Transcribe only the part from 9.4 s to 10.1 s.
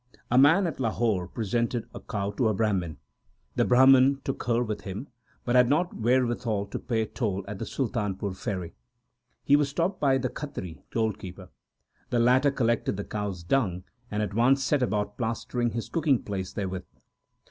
He was stopped